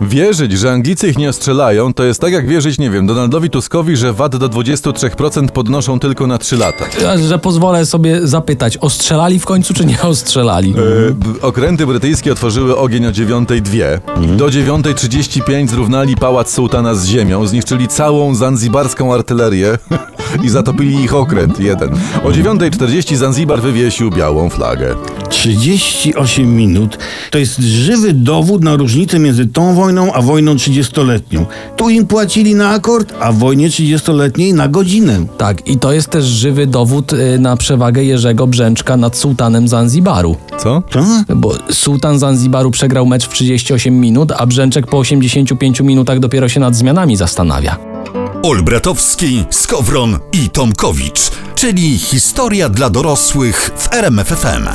Wierzyć, 0.00 0.52
że 0.52 0.70
Anglicy 0.72 1.08
ich 1.08 1.18
nie 1.18 1.28
ostrzelają, 1.28 1.94
to 1.94 2.04
jest 2.04 2.20
tak 2.20 2.32
jak 2.32 2.48
wierzyć, 2.48 2.78
nie 2.78 2.90
wiem, 2.90 3.06
Donaldowi 3.06 3.50
Tuskowi, 3.50 3.96
że 3.96 4.12
VAT 4.12 4.36
do 4.36 4.48
23% 4.48 5.48
podnoszą 5.48 5.98
tylko 6.00 6.26
na 6.26 6.38
3 6.38 6.56
lata. 6.56 6.84
A, 7.08 7.18
Że 7.18 7.38
pozwolę 7.38 7.86
sobie 7.86 8.26
zapytać, 8.26 8.76
ostrzelali 8.76 9.38
w 9.38 9.44
końcu 9.46 9.74
czy 9.74 9.84
nie 9.86 10.02
ostrzelali? 10.02 10.74
E, 11.40 11.46
Okręty 11.46 11.86
brytyjskie 11.86 12.32
otworzyły 12.32 12.76
ogień 12.76 13.06
o 13.06 13.10
9.02. 13.10 13.89
Do 14.36 14.46
9.35 14.46 15.68
zrównali 15.68 16.16
pałac 16.16 16.52
sułtana 16.52 16.94
z 16.94 17.06
ziemią, 17.06 17.46
zniszczyli 17.46 17.88
całą 17.88 18.34
zanzibarską 18.34 19.14
artylerię 19.14 19.78
i 20.42 20.48
zatopili 20.48 21.04
ich 21.04 21.14
okręt 21.14 21.60
jeden. 21.60 21.90
O 22.24 22.28
9.40 22.28 23.16
Zanzibar 23.16 23.60
wywiesił 23.60 24.10
białą 24.10 24.48
flagę. 24.48 24.94
38 25.28 26.56
minut 26.56 26.98
to 27.30 27.38
jest 27.38 27.58
żywy 27.58 28.12
dowód 28.12 28.64
na 28.64 28.76
różnicę 28.76 29.18
między 29.18 29.46
tą 29.46 29.74
wojną 29.74 30.12
a 30.12 30.22
wojną 30.22 30.54
30-letnią. 30.54 31.44
Tu 31.76 31.90
im 31.90 32.06
płacili 32.06 32.54
na 32.54 32.68
akord, 32.70 33.14
a 33.20 33.32
w 33.32 33.38
wojnie 33.38 33.68
30-letniej 33.68 34.54
na 34.54 34.68
godzinę. 34.68 35.26
Tak, 35.38 35.68
i 35.68 35.78
to 35.78 35.92
jest 35.92 36.10
też 36.10 36.24
żywy 36.24 36.66
dowód 36.66 37.12
y, 37.12 37.38
na 37.38 37.56
przewagę 37.56 38.04
Jerzego 38.04 38.46
Brzęczka 38.46 38.96
nad 38.96 39.16
sułtanem 39.16 39.68
Zanzibaru. 39.68 40.36
Co? 40.58 40.82
To? 40.90 41.04
Bo 41.36 41.54
sułtan 41.70 42.18
Zanzibaru 42.18 42.70
przegrał 42.70 43.06
mecz 43.06 43.24
w 43.26 43.32
38 43.32 44.00
minut, 44.00 44.32
a 44.36 44.46
Brzęczek 44.46 44.86
po 44.86 44.98
85 44.98 45.80
minutach 45.80 46.18
dopiero 46.18 46.48
się 46.48 46.60
nad 46.60 46.76
zmianami 46.76 47.16
zastanawia. 47.16 47.89
Olbratowski, 48.42 49.44
Skowron 49.50 50.18
i 50.32 50.50
Tomkowicz, 50.50 51.30
czyli 51.60 51.98
historia 51.98 52.68
dla 52.68 52.90
dorosłych 52.90 53.70
w 53.76 53.94
RMFFM. 53.94 54.68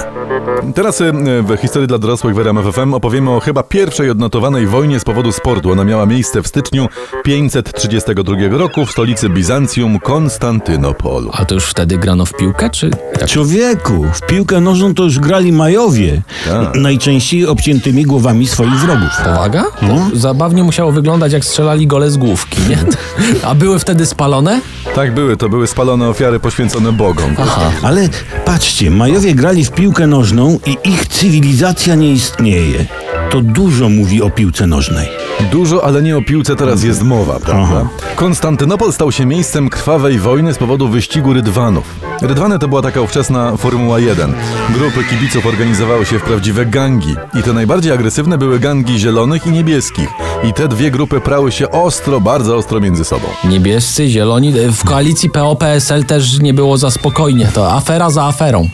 Teraz 0.75 1.01
e, 1.01 1.11
w 1.43 1.57
historii 1.61 1.87
dla 1.87 1.97
dorosłych 1.97 2.35
w 2.35 2.39
RMF 2.39 2.75
FM 2.75 2.93
opowiemy 2.93 3.31
o 3.31 3.39
chyba 3.39 3.63
pierwszej 3.63 4.09
odnotowanej 4.09 4.67
wojnie 4.67 4.99
z 4.99 5.03
powodu 5.03 5.31
sportu. 5.31 5.71
Ona 5.71 5.83
miała 5.83 6.05
miejsce 6.05 6.41
w 6.41 6.47
styczniu 6.47 6.87
532 7.23 8.35
roku 8.57 8.85
w 8.85 8.91
stolicy 8.91 9.29
Bizancjum 9.29 9.99
Konstantynopolu. 9.99 11.29
A 11.33 11.45
to 11.45 11.55
już 11.55 11.65
wtedy 11.65 11.97
grano 11.97 12.25
w 12.25 12.33
piłkę, 12.33 12.69
czy... 12.69 12.91
Jak? 13.19 13.29
Człowieku, 13.29 14.05
w 14.13 14.21
piłkę 14.21 14.61
nożną 14.61 14.93
to 14.93 15.03
już 15.03 15.19
grali 15.19 15.51
Majowie, 15.51 16.21
Tak. 16.49 16.75
najczęściej 16.75 17.45
obciętymi 17.47 18.03
głowami 18.03 18.47
swoich 18.47 18.79
wrogów. 18.79 19.09
Powaga? 19.23 19.63
To 19.63 20.17
zabawnie 20.17 20.63
musiało 20.63 20.91
wyglądać, 20.91 21.33
jak 21.33 21.45
strzelali 21.45 21.87
gole 21.87 22.11
z 22.11 22.17
główki, 22.17 22.61
nie? 22.69 22.77
A 23.49 23.55
były 23.55 23.79
wtedy 23.79 24.05
spalone? 24.05 24.61
Tak 24.95 25.13
były, 25.13 25.37
to 25.37 25.49
były 25.49 25.67
spalone 25.67 26.09
ofiary 26.09 26.39
poświęcone 26.39 26.74
bogom. 26.81 27.35
Aha. 27.39 27.71
Ale 27.81 28.09
patrzcie, 28.45 28.91
Majowie 28.91 29.35
grali 29.35 29.65
w 29.65 29.71
piłkę 29.71 30.07
nożną 30.07 30.59
i 30.65 30.89
ich 30.89 31.07
cywilizacja 31.07 31.95
nie 31.95 32.11
istnieje. 32.11 32.85
To 33.29 33.41
dużo 33.41 33.89
mówi 33.89 34.21
o 34.21 34.29
piłce 34.29 34.67
nożnej. 34.67 35.07
Dużo, 35.51 35.85
ale 35.85 36.01
nie 36.01 36.17
o 36.17 36.21
piłce 36.21 36.55
teraz 36.55 36.83
jest 36.83 37.03
mowa, 37.03 37.39
prawda? 37.39 37.87
Konstantynopol 38.15 38.93
stał 38.93 39.11
się 39.11 39.25
miejscem 39.25 39.69
krwawej 39.69 40.19
wojny 40.19 40.53
z 40.53 40.57
powodu 40.57 40.87
wyścigu 40.87 41.33
rydwanów. 41.33 41.83
Rydwany 42.21 42.59
to 42.59 42.67
była 42.67 42.81
taka 42.81 43.01
ówczesna 43.01 43.57
Formuła 43.57 43.99
1. 43.99 44.33
Grupy 44.69 45.03
kibiców 45.03 45.45
organizowały 45.45 46.05
się 46.05 46.19
w 46.19 46.23
prawdziwe 46.23 46.65
gangi. 46.65 47.15
I 47.39 47.43
te 47.43 47.53
najbardziej 47.53 47.91
agresywne 47.91 48.37
były 48.37 48.59
gangi 48.59 48.99
zielonych 48.99 49.47
i 49.47 49.51
niebieskich. 49.51 50.09
I 50.49 50.53
te 50.53 50.67
dwie 50.67 50.91
grupy 50.91 51.21
prały 51.21 51.51
się 51.51 51.71
ostro, 51.71 52.21
bardzo 52.21 52.55
ostro 52.55 52.79
między 52.79 53.05
sobą. 53.05 53.27
Niebiescy, 53.43 54.09
zieloni. 54.09 54.53
W 54.71 54.83
koalicji 54.83 55.29
PO-PSL 55.29 56.05
też 56.05 56.39
nie 56.39 56.53
było 56.53 56.77
za 56.77 56.91
spokojnie. 56.91 57.47
To 57.53 57.73
afera 57.73 58.09
za 58.09 58.23
aferą. 58.23 58.69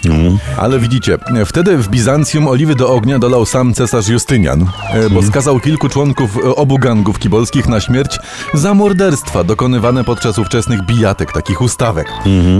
Ale 0.57 0.79
widzicie, 0.79 1.17
wtedy 1.45 1.77
w 1.77 1.89
Bizancjum 1.89 2.47
oliwy 2.47 2.75
do 2.75 2.93
ognia 2.93 3.19
dolał 3.19 3.45
sam 3.45 3.73
cesarz 3.73 4.07
Justynian, 4.07 4.65
e, 4.93 5.09
bo 5.09 5.23
skazał 5.23 5.59
kilku 5.59 5.89
członków 5.89 6.37
e, 6.37 6.55
obu 6.55 6.77
gangów 6.77 7.19
kibolskich 7.19 7.67
na 7.67 7.79
śmierć 7.79 8.19
za 8.53 8.73
morderstwa 8.73 9.43
dokonywane 9.43 10.03
podczas 10.03 10.39
ówczesnych 10.39 10.85
bijatek, 10.85 11.31
takich 11.31 11.61
ustawek. 11.61 12.07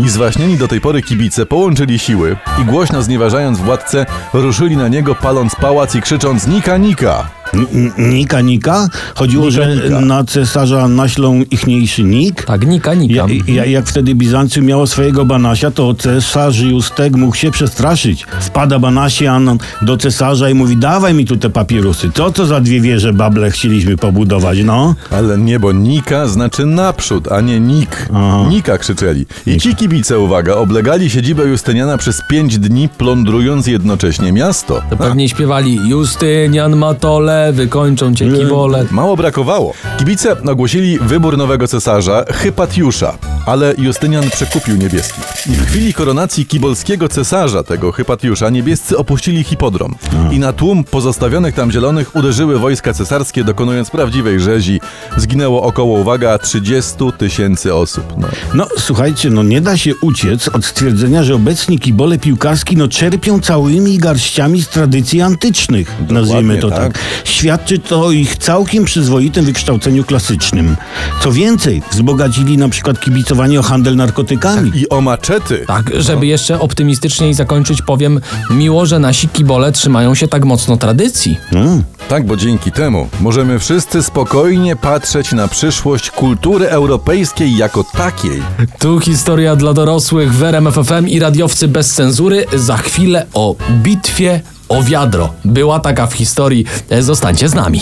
I 0.05 0.09
zwaśnieni 0.09 0.57
do 0.57 0.67
tej 0.67 0.81
pory 0.81 1.01
kibice 1.01 1.45
połączyli 1.45 1.99
siły 1.99 2.37
i 2.61 2.65
głośno 2.65 3.01
znieważając 3.01 3.59
władcę, 3.59 4.05
ruszyli 4.33 4.77
na 4.77 4.87
niego 4.87 5.15
paląc 5.15 5.55
pałac 5.55 5.95
i 5.95 6.01
krzycząc 6.01 6.47
Nika 6.47 6.77
Nika! 6.77 7.40
N- 7.53 7.91
Nika 7.97 8.41
Nika? 8.41 8.87
Chodziło, 9.15 9.45
Nika, 9.45 9.55
że 9.55 9.75
Nika. 9.75 10.01
na 10.01 10.23
cesarza 10.23 10.87
naślą 10.87 11.41
ichniejszy 11.51 12.03
Nik? 12.03 12.43
Tak, 12.45 12.67
nika, 12.67 12.93
nika. 12.93 13.13
Ja, 13.15 13.25
ja, 13.53 13.65
jak 13.65 13.85
wtedy 13.87 14.15
Bizancjum 14.15 14.65
miało 14.65 14.87
swojego 14.87 15.25
Banasia, 15.25 15.71
to 15.71 15.93
cesarz 15.93 16.59
Justek 16.59 17.15
mógł 17.15 17.35
się 17.35 17.51
przestraszyć. 17.51 18.25
Wpada 18.39 18.79
Banasian 18.79 19.57
do 19.81 19.97
cesarza 19.97 20.49
i 20.49 20.53
mówi, 20.53 20.77
dawaj 20.77 21.13
mi 21.13 21.25
tu 21.25 21.37
te 21.37 21.49
papierusy. 21.49 22.11
Co 22.13 22.31
to 22.31 22.45
za 22.45 22.59
dwie 22.61 22.81
wieże 22.81 23.13
bable 23.13 23.51
chcieliśmy 23.51 23.97
pobudować, 23.97 24.57
no? 24.63 24.95
Ale 25.11 25.37
nie, 25.37 25.59
bo 25.59 25.71
Nika 25.71 26.27
znaczy 26.27 26.65
naprzód, 26.65 27.31
a 27.31 27.41
nie 27.41 27.59
Nik. 27.59 28.07
Aha. 28.13 28.45
Nika 28.49 28.77
krzyczeli. 28.77 29.25
I 29.47 29.57
ci 29.57 29.75
kibice, 29.75 30.19
uwaga, 30.19 30.53
oblegali 30.55 31.09
siedzibę 31.09 31.43
Justyniana 31.43 31.97
przez 31.97 32.21
pięć 32.29 32.59
dni, 32.59 32.89
plądrując 32.89 33.67
jednocześnie 33.67 34.31
miasto. 34.31 34.81
To 34.89 34.97
pewnie 34.97 35.29
śpiewali 35.29 35.79
Justynian 35.89 36.75
Matole, 36.75 37.40
wykończą 37.51 38.15
cię 38.15 38.31
kibole. 38.31 38.85
Mało 38.91 39.17
brakowało. 39.17 39.73
Kibice 39.99 40.35
ogłosili 40.51 40.99
wybór 40.99 41.37
nowego 41.37 41.67
cesarza, 41.67 42.25
Hypatiusza, 42.29 43.17
ale 43.45 43.73
Justynian 43.77 44.29
przekupił 44.29 44.77
niebieskich. 44.77 45.23
I 45.47 45.49
w 45.49 45.65
chwili 45.65 45.93
koronacji 45.93 46.45
kibolskiego 46.45 47.09
cesarza, 47.09 47.63
tego 47.63 47.91
Hypatiusza, 47.91 48.49
niebiescy 48.49 48.97
opuścili 48.97 49.43
hipodrom. 49.43 49.95
I 50.31 50.39
na 50.39 50.53
tłum 50.53 50.83
pozostawionych 50.83 51.55
tam 51.55 51.71
zielonych 51.71 52.15
uderzyły 52.15 52.59
wojska 52.59 52.93
cesarskie, 52.93 53.43
dokonując 53.43 53.89
prawdziwej 53.89 54.39
rzezi. 54.39 54.79
Zginęło 55.17 55.63
około, 55.63 55.99
uwaga, 55.99 56.37
30 56.37 56.93
tysięcy 57.17 57.75
osób. 57.75 58.03
No. 58.17 58.27
No, 58.53 58.67
słuchajcie, 58.77 59.29
no 59.29 59.43
nie 59.43 59.61
da 59.61 59.77
się 59.77 59.95
uciec 60.01 60.47
od 60.47 60.65
stwierdzenia, 60.65 61.23
że 61.23 61.35
obecni 61.35 61.79
kibole 61.79 62.17
piłkarski 62.17 62.77
no 62.77 62.87
czerpią 62.87 63.39
całymi 63.39 63.97
garściami 63.97 64.61
z 64.61 64.67
tradycji 64.67 65.21
antycznych, 65.21 65.95
nazwijmy 66.09 66.57
to 66.57 66.69
tak. 66.69 66.79
tak. 66.79 66.99
Świadczy 67.23 67.79
to 67.79 68.05
o 68.05 68.11
ich 68.11 68.37
całkiem 68.37 68.85
przyzwoitym 68.85 69.45
wykształceniu 69.45 70.03
klasycznym. 70.03 70.75
Co 71.23 71.31
więcej, 71.31 71.81
wzbogacili 71.91 72.57
na 72.57 72.69
przykład 72.69 72.99
o 73.31 73.63
handel 73.63 73.95
narkotykami. 73.95 74.71
I 74.75 74.89
o 74.89 75.01
maczety. 75.01 75.63
Tak, 75.67 75.91
żeby 75.97 76.27
jeszcze 76.27 76.59
optymistyczniej 76.59 77.33
zakończyć, 77.33 77.81
powiem 77.81 78.21
miło, 78.49 78.85
że 78.85 78.99
nasi 78.99 79.27
kibole 79.27 79.71
trzymają 79.71 80.15
się 80.15 80.27
tak 80.27 80.45
mocno 80.45 80.77
tradycji. 80.77 81.37
Mm. 81.51 81.83
Tak, 82.09 82.25
bo 82.25 82.37
dzięki 82.37 82.71
temu 82.71 83.09
możemy 83.19 83.59
wszyscy 83.59 84.03
spokojnie 84.03 84.75
patrzeć 84.75 85.31
na 85.31 85.47
przyszłość 85.47 86.11
kultury 86.11 86.67
europejskiej 86.67 87.57
jako 87.57 87.83
takiej. 87.83 88.43
Tu 88.79 88.99
historia 88.99 89.55
dla 89.55 89.73
dorosłych 89.73 90.33
w 90.33 90.43
RMF 90.43 90.75
FM 90.75 91.07
i 91.07 91.19
radiowcy 91.19 91.67
bez 91.67 91.93
cenzury. 91.93 92.45
Za 92.53 92.77
chwilę 92.77 93.25
o 93.33 93.55
bitwie 93.71 94.41
o 94.69 94.83
wiadro. 94.83 95.33
Była 95.45 95.79
taka 95.79 96.07
w 96.07 96.13
historii. 96.13 96.65
Zostańcie 96.99 97.49
z 97.49 97.53
nami. 97.53 97.81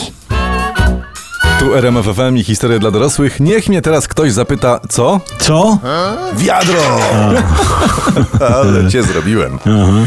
Tu 1.60 1.74
RMF 1.76 2.06
FM 2.06 2.38
i 2.38 2.44
historia 2.44 2.80
dla 2.80 2.92
dorosłych. 2.92 3.40
Niech 3.40 3.70
mnie 3.70 3.82
teraz 3.82 4.08
ktoś 4.08 4.32
zapyta, 4.32 4.80
co? 4.90 5.20
Co? 5.40 5.78
Wiadro! 6.38 6.80
Ale 8.56 8.92
cię 8.92 9.04
zrobiłem. 9.04 9.60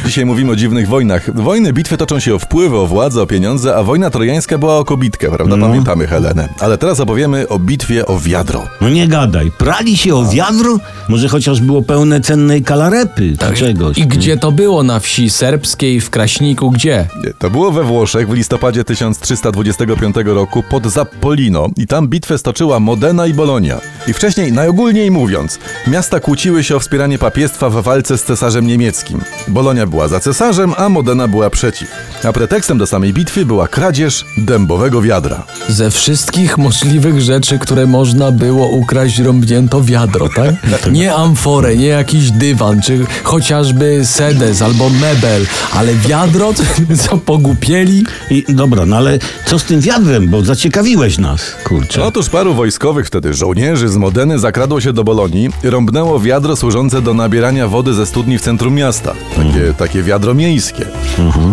Dzisiaj 0.07 0.25
mówimy 0.27 0.53
o 0.53 0.57
dziwnych 0.57 0.89
wojnach. 0.89 1.43
Wojny, 1.43 1.73
bitwy 1.73 1.97
toczą 1.97 2.21
się 2.21 2.35
o 2.35 2.39
wpływy, 2.39 2.77
o 2.77 2.87
władzę, 2.87 3.23
o 3.23 3.27
pieniądze, 3.27 3.77
a 3.77 3.83
wojna 3.83 4.11
trojańska 4.11 4.59
była 4.59 4.79
o 4.79 4.85
kobitkę, 4.85 5.31
prawda? 5.31 5.57
Pamiętamy 5.57 6.07
Helenę. 6.07 6.49
Ale 6.61 6.79
teraz 6.79 7.01
opowiemy 7.01 7.49
o 7.49 7.59
bitwie 7.59 8.07
o 8.07 8.19
wiadro. 8.19 8.63
No 8.81 8.89
nie 8.89 9.09
gadaj. 9.09 9.51
Prali 9.59 9.97
się 9.97 10.15
o 10.15 10.25
wiadro? 10.31 10.79
Może 11.09 11.29
chociaż 11.29 11.61
było 11.61 11.83
pełne 11.83 12.21
cennej 12.21 12.63
kalarepy 12.63 13.37
czy 13.41 13.55
czegoś. 13.55 13.99
I 13.99 14.07
gdzie 14.07 14.37
to 14.37 14.53
było? 14.53 14.83
Na 14.83 15.01
wsi 15.01 15.31
serbskiej, 15.31 16.01
w 16.01 16.11
Kraśniku, 16.11 16.71
gdzie? 16.71 17.07
Nie, 17.25 17.35
To 17.35 17.51
było 17.51 17.73
we 17.73 17.85
Włoszech 17.85 18.29
w 18.29 18.33
listopadzie 18.33 18.85
1325 18.85 20.17
roku 20.25 20.63
pod 20.71 20.87
Zapolią 20.87 21.42
Zapolino 21.43 21.69
i 21.77 21.87
tam 21.87 22.09
bitwę 22.09 22.39
stoczyła 22.39 22.81
Modena 22.81 23.27
i 23.27 23.35
Bolonia. 23.35 23.81
I 24.07 24.13
wcześniej, 24.13 24.53
najogólniej 24.53 25.11
mówiąc, 25.11 25.59
miasta 25.87 26.21
kłóciły 26.21 26.65
się 26.65 26.77
o 26.77 26.81
wspieranie 26.81 27.19
papiestwa 27.19 27.71
w 27.71 27.83
walce 27.83 28.19
z 28.19 28.25
cesarzem 28.25 28.67
niemieckim. 28.67 29.21
Bolonia 29.49 29.87
była 29.87 30.09
za 30.09 30.21
cesarzem, 30.21 30.75
a 30.77 30.89
Modena 30.89 31.29
była 31.29 31.51
przeciw. 31.51 31.89
A 32.25 32.33
pretekstem 32.33 32.79
do 32.79 32.87
samej 32.87 33.13
bitwy 33.13 33.47
była 33.47 33.69
kradzież 33.69 34.25
dębowego 34.39 35.03
wiadra. 35.03 35.47
Ze 35.69 35.91
wszystkich 35.91 36.59
możliwych 36.59 37.21
rzeczy, 37.21 37.59
które 37.59 37.87
można 37.87 38.33
było 38.33 38.69
ukraść, 38.69 39.19
rąbnięto 39.19 39.83
wiadro, 39.83 40.29
tak? 40.29 40.55
Nie 40.93 41.15
amforę, 41.15 41.77
nie 41.77 41.87
jakiś 41.87 42.31
dywan, 42.31 42.83
czy 42.83 43.07
chociażby 43.23 44.01
sedes 44.05 44.63
albo 44.63 44.91
mebel, 44.91 45.47
ale 45.73 45.95
wiadro, 45.95 46.53
co 47.09 47.19
pogupieli? 47.19 48.05
I 48.31 48.45
dobra, 48.49 48.87
no 48.87 48.97
ale 48.97 49.19
co 49.47 49.59
z 49.59 49.65
tym 49.65 49.81
wiadrem, 49.81 50.29
bo 50.29 50.43
zaciekawiłeś 50.43 51.19
nas, 51.19 51.32
kurczę. 51.65 52.05
Otóż 52.05 52.29
paru 52.29 52.55
wojskowych 52.55 53.07
wtedy 53.07 53.35
żołnierzy 53.35 53.89
z 53.89 53.97
Modeny 53.97 54.39
zakradło 54.39 54.81
się 54.81 54.93
do 54.93 55.05
Bolonii 55.05 55.49
i 55.65 55.71
rąbnęło 55.71 56.21
wiadro 56.21 56.57
służące 56.57 57.03
do 57.03 57.15
nabierania 57.15 57.69
wody 57.69 57.95
ze 57.95 58.07
studni 58.07 58.39
w 58.39 58.41
centrum 58.41 58.75
miasta. 58.75 59.15
Takie, 59.37 59.75
takie 59.79 60.03
wiadro 60.03 60.35
miejskie. 60.35 60.87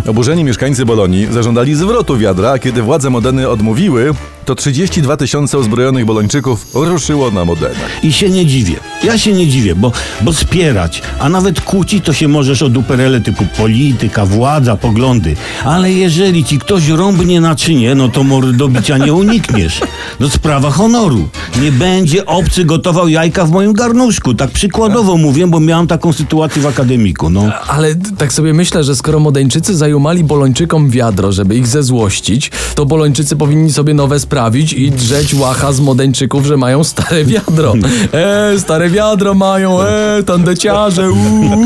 Oburzeni 0.08 0.44
mieszkańcy 0.44 0.86
Bolonii 0.86 1.28
zażądali 1.32 1.76
zwrotu 1.76 2.18
wiadra, 2.18 2.52
a 2.52 2.60
kiedy 2.60 2.82
władze 2.82 3.10
Modeny 3.10 3.50
odmówiły, 3.50 4.14
to 4.46 4.56
32 4.56 5.18
tysiące 5.18 5.58
uzbrojonych 5.58 6.06
Bolończyków 6.06 6.66
ruszyło 6.74 7.32
na 7.32 7.46
Modenę. 7.46 7.80
I 8.04 8.14
się 8.14 8.30
nie 8.30 8.46
dziwię. 8.46 8.76
Ja 9.04 9.18
się 9.18 9.34
nie 9.34 9.48
dziwię, 9.48 9.76
bo, 9.76 9.92
bo 10.22 10.34
spierać, 10.34 11.02
a 11.20 11.30
nawet 11.30 11.62
kłócić 11.62 12.06
to 12.06 12.14
się 12.14 12.28
możesz 12.28 12.62
o 12.62 12.70
duperele 12.70 13.22
typu 13.22 13.46
polityka, 13.58 14.26
władza, 14.26 14.76
poglądy. 14.76 15.36
Ale 15.66 15.92
jeżeli 15.92 16.44
ci 16.44 16.60
ktoś 16.60 16.88
rąbnie 16.88 17.42
naczynie, 17.42 17.96
no 17.96 18.10
to 18.10 18.24
mordobicia 18.24 18.98
nie 18.98 19.14
unikniesz. 19.14 19.80
No 20.20 20.30
sprawa 20.30 20.72
honoru. 20.72 21.30
Nie 21.62 21.72
będzie 21.72 22.26
obcy 22.26 22.66
gotował 22.66 23.08
jajka 23.08 23.46
w 23.46 23.52
moim 23.52 23.74
garnuszku. 23.74 24.34
Tak 24.34 24.52
przykładowo 24.52 25.18
mówię, 25.18 25.48
bo 25.48 25.60
miałem 25.60 25.88
taką 25.88 26.14
sytuację 26.14 26.62
w 26.62 26.66
akademiku. 26.66 27.30
No. 27.30 27.52
Ale 27.68 27.96
tak 27.96 28.34
sobie 28.34 28.54
myślę, 28.54 28.84
że 28.84 28.96
skoro 28.96 29.20
Modeńczycy 29.20 29.76
zajumali 29.76 30.24
Bolończykom 30.24 30.90
wiadro, 30.90 31.32
żeby 31.32 31.56
ich 31.56 31.68
zezłościć, 31.68 32.52
to 32.76 32.86
Bolończycy 32.86 33.36
powinni 33.36 33.74
sobie 33.74 33.94
nowe 33.94 34.20
sprawić 34.20 34.74
i 34.74 34.92
drzeć 34.92 35.34
łacha 35.34 35.74
z 35.74 35.80
Modeńczyków, 35.80 36.46
że 36.46 36.58
mają 36.58 36.84
stare 36.84 37.26
wiadro. 37.26 37.74
E, 38.14 38.60
stare 38.60 38.89
wiadro 38.90 39.34
mają, 39.34 39.82
e, 39.82 40.24
tandeciarze, 40.26 41.12
uuu. 41.12 41.58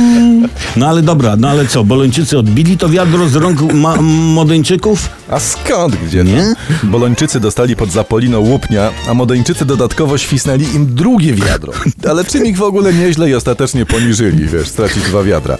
no 0.75 0.87
ale 0.87 1.01
dobra, 1.01 1.35
no 1.37 1.49
ale 1.49 1.67
co, 1.67 1.83
Bolończycy 1.83 2.37
odbili 2.37 2.77
to 2.77 2.89
wiadro 2.89 3.29
z 3.29 3.35
rąk 3.35 3.73
ma- 3.73 4.01
Modeńczyków? 4.01 5.09
A 5.29 5.39
skąd 5.39 5.95
gdzie? 5.95 6.23
Nie? 6.23 6.53
Bolończycy 6.83 7.39
dostali 7.39 7.75
pod 7.75 7.91
Zapolino 7.91 8.39
łupnia, 8.39 8.89
a 9.09 9.13
Modeńczycy 9.13 9.65
dodatkowo 9.65 10.17
świsnęli 10.17 10.63
im 10.75 10.95
drugie 10.95 11.33
wiadro. 11.33 11.73
Ale 12.09 12.25
czym 12.25 12.45
ich 12.45 12.57
w 12.57 12.61
ogóle 12.63 12.93
nieźle 12.93 13.29
i 13.29 13.35
ostatecznie 13.35 13.85
poniżyli, 13.85 14.47
wiesz, 14.47 14.67
stracić 14.67 15.03
dwa 15.03 15.23
wiadra. 15.23 15.57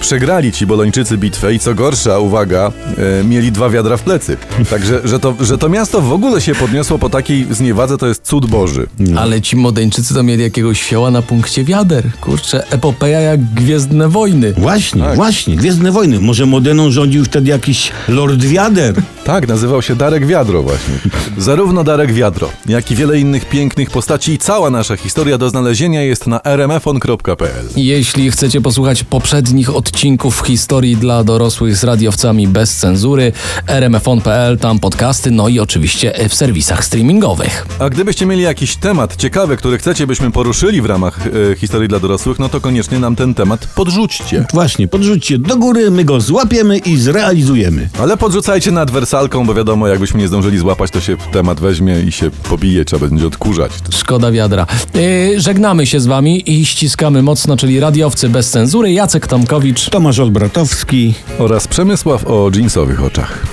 Przegrali 0.00 0.52
ci 0.52 0.66
Bolończycy 0.66 1.18
bitwę 1.18 1.54
i 1.54 1.58
co 1.58 1.74
gorsza, 1.74 2.18
uwaga, 2.18 2.72
e, 3.20 3.24
mieli 3.24 3.52
dwa 3.52 3.70
wiadra 3.70 3.96
w 3.96 4.02
plecy. 4.02 4.36
Także, 4.70 5.00
że 5.04 5.18
to, 5.20 5.34
że 5.40 5.58
to 5.58 5.68
miasto 5.68 6.00
w 6.00 6.12
ogóle 6.12 6.40
się 6.40 6.54
podniosło 6.54 6.98
po 6.98 7.10
takiej 7.10 7.46
zniewadze, 7.50 7.98
to 7.98 8.06
jest 8.06 8.22
cud 8.22 8.46
boży. 8.46 8.86
Ale 9.18 9.40
ci 9.40 9.56
Modeńczycy 9.56 10.14
to 10.14 10.22
mieli 10.22 10.42
jakiegoś 10.42 10.82
na 11.10 11.22
punkcie 11.22 11.64
wiader. 11.64 12.04
Kurczę, 12.20 12.64
epopeja 12.70 13.20
jak 13.20 13.44
Gwiezdne 13.54 14.08
Wojny. 14.08 14.52
Właśnie, 14.52 15.02
Tak. 15.02 15.16
właśnie, 15.16 15.56
Gwiezdne 15.56 15.92
Wojny. 15.92 16.20
Może 16.20 16.46
Modeną 16.46 16.90
rządził 16.90 17.24
wtedy 17.24 17.50
jakiś 17.50 17.92
Lord 18.08 18.40
Wiader. 18.44 18.94
Tak, 19.24 19.48
nazywał 19.48 19.82
się 19.82 19.96
Darek 19.96 20.26
Wiadro 20.26 20.62
właśnie. 20.62 20.94
Zarówno 21.38 21.84
Darek 21.84 22.12
Wiadro, 22.12 22.48
jak 22.66 22.90
i 22.90 22.94
wiele 22.96 23.18
innych 23.18 23.44
pięknych 23.48 23.90
postaci 23.90 24.32
i 24.32 24.38
cała 24.38 24.70
nasza 24.70 24.96
historia 24.96 25.38
do 25.38 25.50
znalezienia 25.50 26.02
jest 26.02 26.26
na 26.26 26.40
rmfon.pl. 26.44 27.66
Jeśli 27.76 28.30
chcecie 28.30 28.60
posłuchać 28.60 29.04
poprzednich 29.04 29.74
odcinków 29.76 30.42
historii 30.46 30.96
dla 30.96 31.24
dorosłych 31.24 31.76
z 31.76 31.84
radiowcami 31.84 32.48
bez 32.48 32.76
cenzury, 32.76 33.32
rmfon.pl, 33.68 34.58
tam 34.58 34.78
podcasty, 34.78 35.30
no 35.30 35.48
i 35.48 35.60
oczywiście 35.60 36.12
w 36.28 36.34
serwisach 36.34 36.84
streamingowych. 36.84 37.66
A 37.78 37.88
gdybyście 37.90 38.26
mieli 38.26 38.42
jakiś 38.42 38.76
temat 38.76 39.16
ciekawy, 39.16 39.56
który 39.56 39.78
chcecie, 39.78 40.06
byśmy 40.06 40.30
poruszyli 40.30 40.82
w 40.82 40.86
ramach 40.90 41.18
e, 41.52 41.56
historii 41.56 41.88
dla 41.88 42.00
dorosłych, 42.00 42.38
no 42.38 42.48
to 42.48 42.60
koniecznie 42.60 42.98
nam 42.98 43.16
ten 43.16 43.34
temat 43.34 43.66
podrzućcie. 43.66 44.46
Właśnie, 44.52 44.88
podrzućcie 44.88 45.38
do 45.38 45.56
góry, 45.56 45.90
my 45.90 46.04
go 46.04 46.20
złapiemy 46.20 46.78
i 46.78 46.96
zrealizujemy. 46.96 47.88
Ale 47.98 48.16
podrzucajcie 48.16 48.70
nad 48.70 48.90
wersalką, 48.90 49.46
bo 49.46 49.54
wiadomo, 49.54 49.88
jakbyśmy 49.88 50.20
nie 50.20 50.28
zdążyli 50.28 50.58
złapać, 50.58 50.90
to 50.90 51.00
się 51.00 51.16
temat 51.32 51.60
weźmie 51.60 52.00
i 52.00 52.12
się 52.12 52.30
pobije, 52.30 52.84
trzeba 52.84 53.08
będzie 53.08 53.26
odkurzać. 53.26 53.72
Szkoda 53.90 54.32
wiadra. 54.32 54.66
Yy, 54.94 55.40
żegnamy 55.40 55.86
się 55.86 56.00
z 56.00 56.06
wami 56.06 56.50
i 56.50 56.66
ściskamy 56.66 57.22
mocno, 57.22 57.56
czyli 57.56 57.80
radiowcy 57.80 58.28
bez 58.28 58.50
cenzury, 58.50 58.92
Jacek 58.92 59.26
Tomkowicz. 59.26 59.90
Tomasz 59.90 60.18
Olbratowski. 60.18 61.14
Oraz 61.38 61.68
Przemysław 61.68 62.26
o 62.26 62.50
dżinsowych 62.50 63.04
oczach. 63.04 63.46